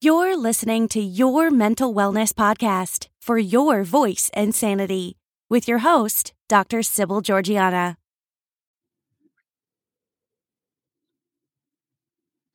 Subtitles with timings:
[0.00, 5.16] You're listening to Your Mental Wellness Podcast for your voice and sanity
[5.50, 6.84] with your host, Dr.
[6.84, 7.96] Sybil Georgiana.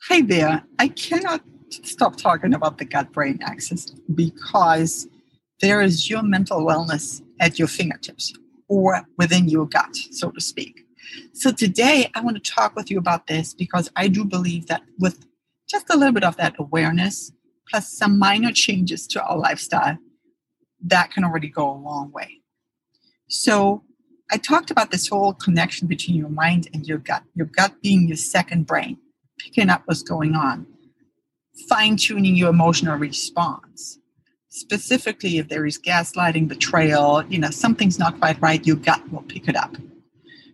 [0.07, 0.63] Hi there.
[0.79, 5.09] I cannot stop talking about the gut brain axis because
[5.59, 8.31] there is your mental wellness at your fingertips
[8.69, 10.85] or within your gut, so to speak.
[11.33, 14.83] So today I want to talk with you about this because I do believe that
[14.97, 15.25] with
[15.73, 17.31] just a little bit of that awareness,
[17.67, 19.97] plus some minor changes to our lifestyle,
[20.85, 22.41] that can already go a long way.
[23.27, 23.83] So
[24.31, 28.07] I talked about this whole connection between your mind and your gut, your gut being
[28.07, 28.99] your second brain,
[29.39, 30.67] picking up what's going on,
[31.67, 33.97] fine tuning your emotional response.
[34.49, 39.23] Specifically, if there is gaslighting, betrayal, you know, something's not quite right, your gut will
[39.23, 39.75] pick it up.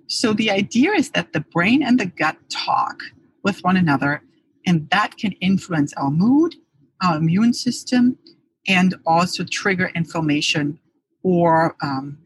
[0.08, 3.02] So the idea is that the brain and the gut talk
[3.44, 4.24] with one another,
[4.66, 6.56] and that can influence our mood,
[7.02, 8.18] our immune system,
[8.68, 10.80] and also trigger inflammation
[11.24, 12.20] or, um,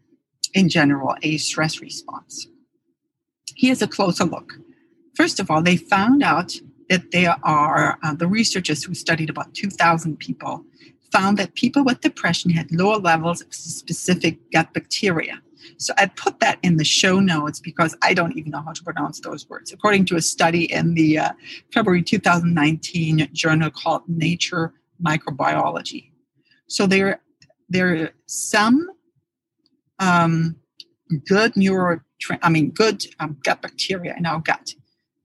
[0.54, 2.48] in general, a stress response.
[3.56, 4.54] Here's a closer look.
[5.16, 6.56] First of all, they found out
[6.90, 10.66] that there are uh, the researchers who studied about 2,000 people
[11.12, 15.40] found that people with depression had lower levels of specific gut bacteria.
[15.78, 18.84] So I put that in the show notes because I don't even know how to
[18.84, 19.72] pronounce those words.
[19.72, 21.32] According to a study in the uh,
[21.74, 26.12] February 2019 journal called Nature Microbiology.
[26.68, 27.22] So there,
[27.70, 28.88] there are some
[30.00, 30.56] um,
[31.28, 32.02] good neuro,
[32.42, 34.74] I mean, good um, gut bacteria in our gut.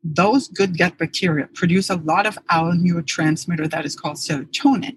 [0.05, 4.97] Those good gut bacteria produce a lot of our neurotransmitter that is called serotonin,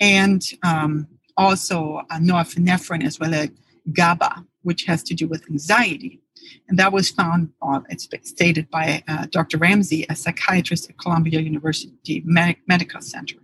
[0.00, 3.50] and um, also uh, norepinephrine as well as
[3.92, 6.20] GABA, which has to do with anxiety.
[6.68, 9.58] And that was found, uh, it's stated by uh, Dr.
[9.58, 13.36] Ramsey, a psychiatrist at Columbia University Med- Medical Center.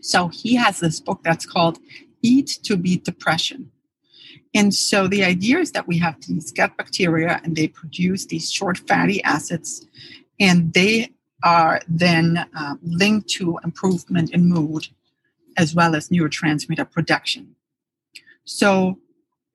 [0.00, 1.78] So he has this book that's called
[2.22, 3.70] Eat to Beat Depression.
[4.54, 8.50] And so the idea is that we have these gut bacteria and they produce these
[8.50, 9.86] short fatty acids,
[10.40, 11.12] and they
[11.44, 14.88] are then uh, linked to improvement in mood
[15.56, 17.54] as well as neurotransmitter production.
[18.44, 18.98] So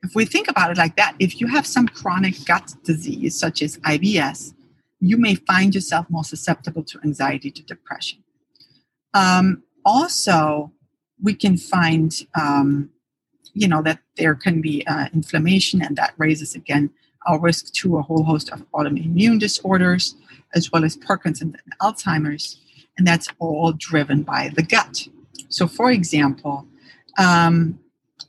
[0.05, 3.61] if we think about it like that, if you have some chronic gut disease such
[3.61, 4.53] as IBS,
[4.99, 8.19] you may find yourself more susceptible to anxiety to depression.
[9.13, 10.71] Um, also,
[11.21, 12.89] we can find, um,
[13.53, 16.91] you know, that there can be uh, inflammation, and that raises again
[17.25, 20.15] our risk to a whole host of autoimmune disorders,
[20.53, 22.59] as well as Parkinson's and Alzheimer's,
[22.97, 25.07] and that's all driven by the gut.
[25.49, 26.67] So, for example,
[27.17, 27.79] um,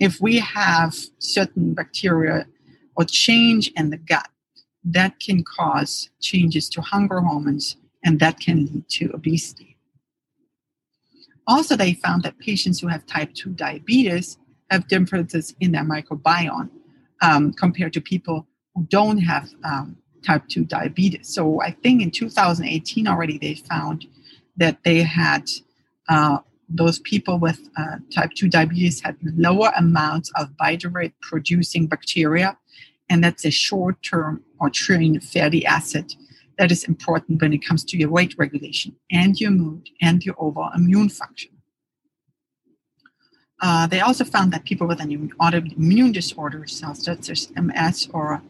[0.00, 2.46] if we have certain bacteria
[2.96, 4.28] or change in the gut,
[4.84, 9.76] that can cause changes to hunger hormones, and that can lead to obesity.
[11.46, 14.38] Also, they found that patients who have type 2 diabetes
[14.70, 16.70] have differences in their microbiome
[17.22, 21.32] um, compared to people who don't have um, type 2 diabetes.
[21.32, 24.06] So I think in 2018 already they found
[24.56, 25.44] that they had
[26.08, 26.38] uh,
[26.69, 32.56] those people with uh, type 2 diabetes had lower amounts of butyrate producing bacteria,
[33.09, 36.15] and that's a short term or train fatty acid
[36.59, 40.34] that is important when it comes to your weight regulation and your mood and your
[40.38, 41.50] overall immune function.
[43.60, 48.43] Uh, they also found that people with an autoimmune disorder, such as MS or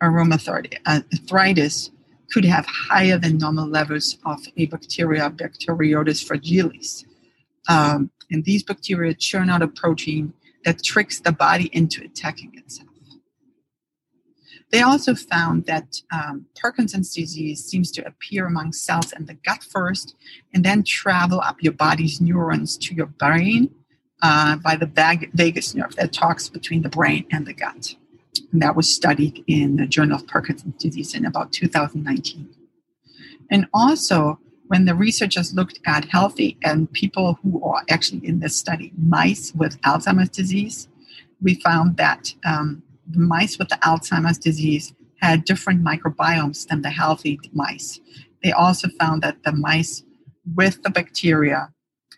[0.00, 1.90] arthritis,
[2.32, 7.04] could have higher than normal levels of a bacteria, Bacteroides fragilis.
[7.68, 10.32] Um, and these bacteria churn out a protein
[10.64, 12.88] that tricks the body into attacking itself.
[14.72, 19.62] They also found that um, Parkinson's disease seems to appear among cells in the gut
[19.62, 20.16] first
[20.54, 23.70] and then travel up your body's neurons to your brain
[24.22, 24.86] uh, by the
[25.34, 27.96] vagus nerve that talks between the brain and the gut.
[28.50, 32.48] And that was studied in the Journal of Parkinson's Disease in about 2019.
[33.50, 34.38] And also,
[34.72, 39.52] when the researchers looked at healthy and people who are actually in this study, mice
[39.54, 40.88] with Alzheimer's disease,
[41.42, 46.88] we found that um, the mice with the Alzheimer's disease had different microbiomes than the
[46.88, 48.00] healthy mice.
[48.42, 50.04] They also found that the mice
[50.56, 51.68] with the bacteria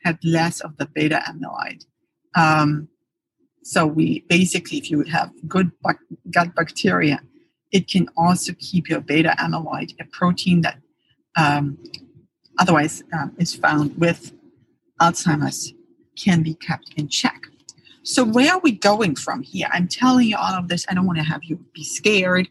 [0.05, 1.85] had less of the beta amyloid.
[2.37, 2.87] Um,
[3.65, 5.73] so we basically, if you have good
[6.31, 7.21] gut bacteria,
[7.73, 10.79] it can also keep your beta amyloid, a protein that
[11.37, 11.79] um,
[12.59, 14.33] otherwise um, is found with
[15.01, 15.73] Alzheimer's,
[16.17, 17.47] can be kept in check.
[18.07, 19.67] So, where are we going from here?
[19.73, 20.85] I'm telling you all of this.
[20.89, 22.49] I don't want to have you be scared.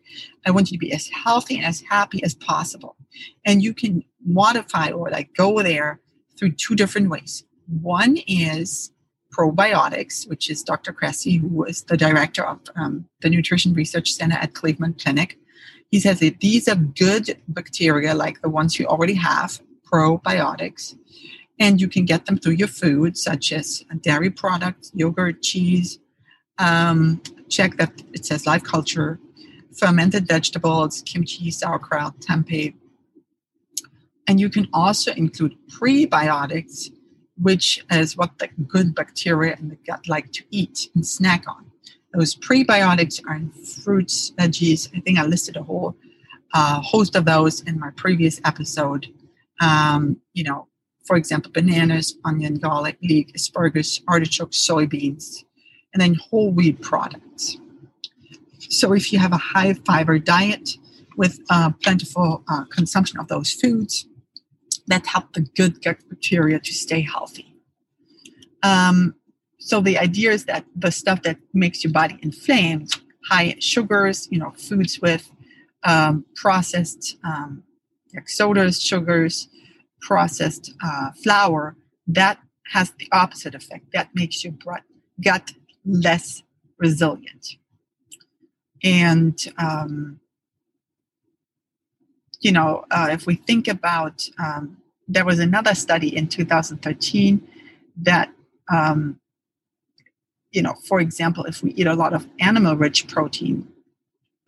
[0.48, 2.96] I want you to be as healthy and as happy as possible.
[3.46, 6.02] And you can modify or like go there
[6.38, 7.44] through two different ways.
[7.68, 8.92] One is
[9.32, 10.92] probiotics, which is Dr.
[10.92, 15.38] Cressy, who is the director of um, the Nutrition Research Center at Cleveland Clinic.
[15.92, 19.62] He says that these are good bacteria, like the ones you already have,
[19.94, 20.96] probiotics,
[21.60, 26.00] and you can get them through your food, such as dairy products, yogurt, cheese.
[26.58, 29.20] Um, check that it says live culture,
[29.78, 32.74] fermented vegetables, kimchi, sauerkraut, tempeh.
[34.28, 36.90] And you can also include prebiotics,
[37.38, 41.66] which is what the good bacteria in the gut like to eat and snack on.
[42.14, 44.90] Those prebiotics are in fruits, veggies.
[44.96, 45.96] I think I listed a whole
[46.54, 49.12] uh, host of those in my previous episode.
[49.62, 50.68] Um, you know,
[51.06, 55.44] for example, bananas, onion, garlic, leek, asparagus, artichokes, soybeans,
[55.94, 57.58] and then whole wheat products.
[58.70, 60.78] So if you have a high fiber diet
[61.18, 64.08] with uh, plentiful uh, consumption of those foods,
[64.88, 67.56] that help the good gut bacteria to stay healthy.
[68.64, 69.16] Um,
[69.60, 74.40] so the idea is that the stuff that makes your body inflamed, high sugars, you
[74.40, 75.32] know, foods with
[75.84, 77.64] um, processed um,
[78.14, 79.48] like sodas, sugars,
[80.02, 81.76] processed uh, flour,
[82.08, 82.40] that
[82.72, 83.86] has the opposite effect.
[83.94, 84.54] That makes your
[85.24, 85.52] gut
[85.86, 86.44] less
[86.78, 87.58] resilient.
[88.84, 90.20] And um,
[92.44, 94.78] you know, uh, if we think about, um,
[95.08, 97.42] there was another study in 2013
[98.02, 98.32] that,
[98.72, 99.20] um,
[100.52, 103.68] you know, for example, if we eat a lot of animal rich protein,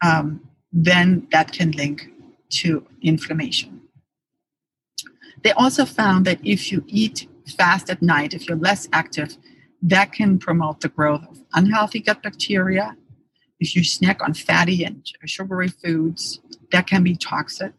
[0.04, 0.42] um,
[0.72, 2.10] then that can link
[2.50, 3.82] to inflammation.
[5.44, 7.28] They also found that if you eat
[7.58, 9.38] fast at night, if you're less active,
[9.82, 12.96] that can promote the growth of unhealthy gut bacteria.
[13.60, 16.40] If you snack on fatty and sugary foods,
[16.72, 17.74] that can be toxic.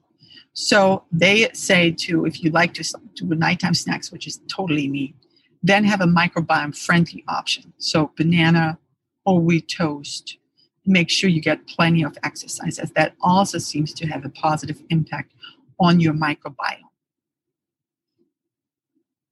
[0.53, 2.85] So they say to, if you like to
[3.15, 5.15] do nighttime snacks, which is totally me,
[5.62, 7.73] then have a microbiome friendly option.
[7.79, 8.79] So banana
[9.25, 10.39] or wheat toast.
[10.87, 14.83] Make sure you get plenty of exercise, as that also seems to have a positive
[14.91, 15.33] impact
[15.81, 16.87] on your microbiome.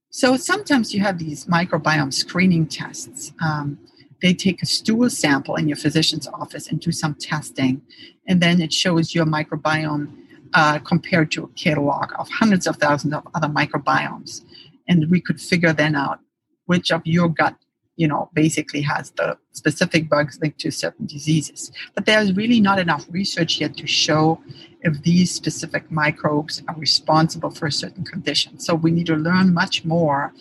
[0.09, 3.33] So sometimes you have these microbiome screening tests.
[3.43, 3.79] Um,
[4.21, 7.81] they take a stool sample in your physician's office and do some testing,
[8.27, 10.07] and then it shows your microbiome
[10.53, 14.41] uh, compared to a catalog of hundreds of thousands of other microbiomes.
[14.87, 16.19] And we could figure then out
[16.65, 17.55] which of your gut,
[17.95, 21.71] you know, basically has the specific bugs linked to certain diseases.
[21.93, 24.41] But there's really not enough research yet to show
[24.81, 28.59] if these specific microbes are responsible for a certain condition.
[28.59, 30.33] So we need to learn much more.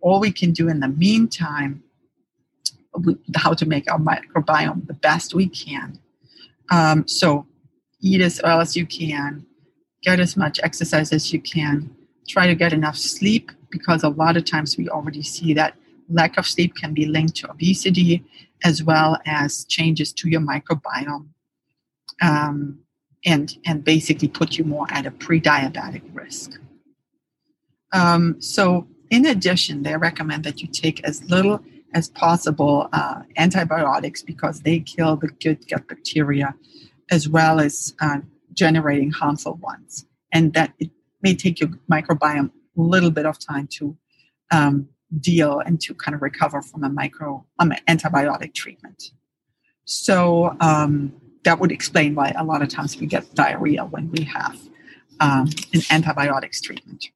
[0.00, 1.82] All we can do in the meantime,
[3.36, 5.98] how to make our microbiome the best we can.
[6.70, 7.46] Um, so
[8.00, 9.46] eat as well as you can,
[10.02, 11.94] get as much exercise as you can,
[12.28, 15.74] try to get enough sleep because a lot of times we already see that
[16.08, 18.24] lack of sleep can be linked to obesity
[18.62, 21.28] as well as changes to your microbiome
[22.22, 22.78] um,
[23.24, 26.58] and, and basically put you more at a pre diabetic risk.
[27.92, 31.60] Um, so, in addition, they recommend that you take as little
[31.94, 36.54] as possible uh, antibiotics because they kill the good gut bacteria
[37.10, 38.18] as well as uh,
[38.52, 40.06] generating harmful ones.
[40.32, 40.90] And that it
[41.22, 43.96] may take your microbiome a little bit of time to
[44.50, 44.88] um,
[45.20, 49.10] deal and to kind of recover from a micro um, antibiotic treatment.
[49.84, 51.12] So um,
[51.44, 54.58] that would explain why a lot of times we get diarrhea when we have
[55.20, 57.06] um, an antibiotics treatment.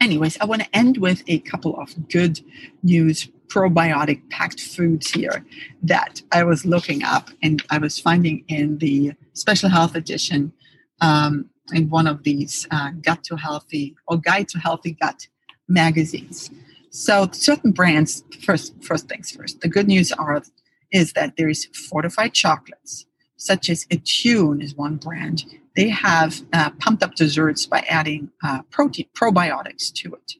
[0.00, 2.40] Anyways, I want to end with a couple of good
[2.82, 5.44] news probiotic packed foods here
[5.82, 10.52] that I was looking up and I was finding in the special health edition
[11.00, 15.28] um, in one of these uh, gut to healthy or guide to healthy gut
[15.68, 16.50] magazines.
[16.96, 20.42] So certain brands, first, first things first, the good news are
[20.90, 23.04] is that there is fortified chocolates,
[23.36, 25.44] such as Attune is one brand.
[25.76, 30.32] They have uh, pumped up desserts by adding uh, protein probiotics to it.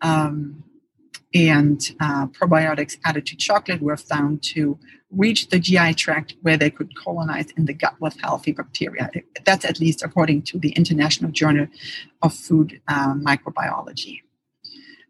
[0.00, 0.64] Um,
[1.34, 4.78] and uh, probiotics added to chocolate were found to
[5.10, 9.10] reach the GI tract where they could colonize in the gut with healthy bacteria.
[9.44, 11.66] That's at least according to the International Journal
[12.22, 14.23] of Food uh, Microbiology.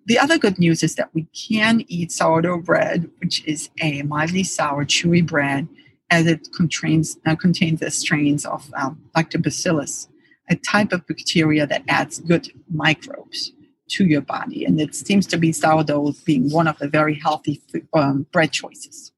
[0.06, 4.44] The other good news is that we can eat sourdough bread, which is a mildly
[4.44, 5.66] sour, chewy bread,
[6.10, 10.08] as it contains, uh, contains the strains of um, lactobacillus,
[10.50, 13.52] a type of bacteria that adds good microbes
[13.88, 14.64] to your body.
[14.64, 17.62] And it seems to be sourdough being one of the very healthy
[17.94, 19.12] um, bread choices.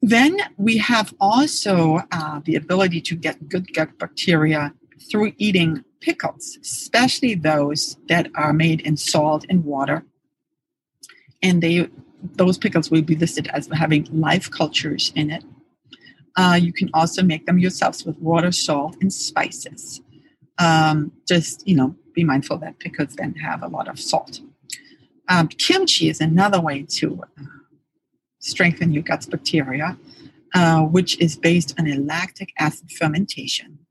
[0.00, 4.74] Then we have also uh, the ability to get good gut bacteria
[5.10, 10.04] through eating pickles, especially those that are made in salt and water.
[11.42, 11.88] And they
[12.36, 15.44] those pickles will be listed as having live cultures in it.
[16.36, 20.00] Uh, you can also make them yourselves with water, salt, and spices.
[20.58, 24.40] Um, just you know, be mindful that pickles then have a lot of salt.
[25.28, 27.42] Um, kimchi is another way to uh,
[28.38, 29.98] strengthen your gut's bacteria,
[30.54, 33.83] uh, which is based on a lactic acid fermentation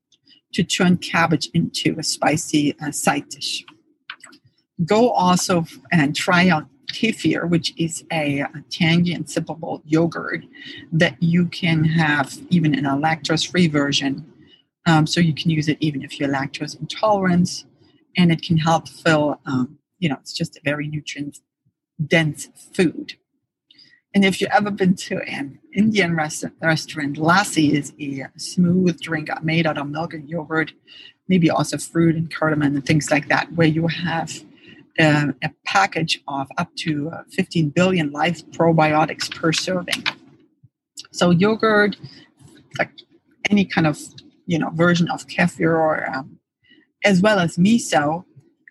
[0.53, 3.65] to turn cabbage into a spicy uh, side dish.
[4.85, 10.43] Go also and try out kefir, which is a, a tangy and sippable yogurt
[10.91, 14.25] that you can have even in a lactose free version.
[14.85, 17.65] Um, so you can use it even if you're lactose intolerant,
[18.17, 21.39] and it can help fill, um, you know, it's just a very nutrient
[22.05, 23.13] dense food.
[24.13, 29.29] And if you've ever been to an Indian rest- restaurant, lassi is a smooth drink
[29.43, 30.71] made out of milk and yogurt,
[31.27, 34.31] maybe also fruit and cardamom and things like that, where you have
[34.99, 40.03] uh, a package of up to uh, 15 billion live probiotics per serving.
[41.11, 41.95] So yogurt,
[42.77, 42.91] like
[43.49, 43.99] any kind of
[44.45, 46.37] you know version of kefir, or um,
[47.03, 48.25] as well as miso,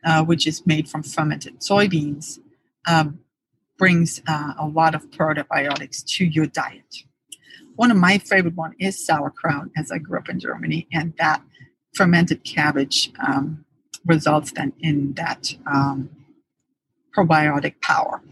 [0.04, 2.38] uh, which is made from fermented soybeans,
[2.86, 3.18] um,
[3.82, 6.94] brings uh, a lot of probiotics to your diet.
[7.74, 11.42] One of my favorite one is sauerkraut, as I grew up in Germany, and that
[11.92, 13.64] fermented cabbage um,
[14.06, 16.08] results then in that um,
[17.12, 18.22] probiotic power.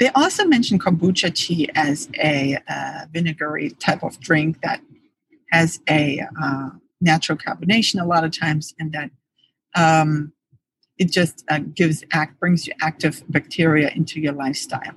[0.00, 4.80] They also mention kombucha tea as a uh, vinegary type of drink that
[5.52, 6.70] has a uh,
[7.00, 9.10] natural carbonation a lot of times, and that
[9.76, 10.32] um,
[10.98, 14.94] it just uh, gives act brings you active bacteria into your lifestyle.